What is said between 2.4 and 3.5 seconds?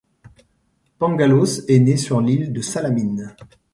de Salamine.